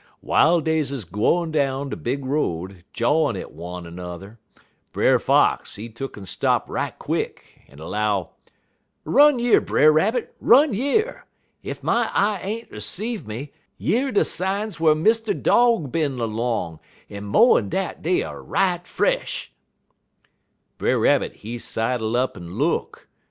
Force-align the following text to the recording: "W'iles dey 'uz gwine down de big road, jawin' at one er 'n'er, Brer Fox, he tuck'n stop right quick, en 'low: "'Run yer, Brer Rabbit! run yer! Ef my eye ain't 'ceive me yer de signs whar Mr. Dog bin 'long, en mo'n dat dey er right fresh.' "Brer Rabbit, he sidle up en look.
"W'iles 0.25 0.63
dey 0.63 0.79
'uz 0.79 1.03
gwine 1.05 1.51
down 1.51 1.89
de 1.91 1.95
big 1.95 2.25
road, 2.25 2.83
jawin' 2.91 3.37
at 3.37 3.51
one 3.51 3.85
er 3.85 3.91
'n'er, 3.91 4.39
Brer 4.91 5.19
Fox, 5.19 5.75
he 5.75 5.89
tuck'n 5.89 6.25
stop 6.25 6.67
right 6.67 6.97
quick, 6.97 7.61
en 7.67 7.77
'low: 7.77 8.31
"'Run 9.05 9.37
yer, 9.37 9.61
Brer 9.61 9.91
Rabbit! 9.91 10.33
run 10.39 10.73
yer! 10.73 11.25
Ef 11.63 11.83
my 11.83 12.09
eye 12.15 12.39
ain't 12.41 12.81
'ceive 12.81 13.27
me 13.27 13.51
yer 13.77 14.09
de 14.11 14.25
signs 14.25 14.79
whar 14.79 14.95
Mr. 14.95 15.39
Dog 15.39 15.91
bin 15.91 16.17
'long, 16.17 16.79
en 17.07 17.25
mo'n 17.25 17.69
dat 17.69 18.01
dey 18.01 18.23
er 18.23 18.41
right 18.41 18.87
fresh.' 18.87 19.53
"Brer 20.79 20.97
Rabbit, 20.97 21.35
he 21.45 21.59
sidle 21.59 22.15
up 22.17 22.35
en 22.35 22.55
look. 22.57 23.07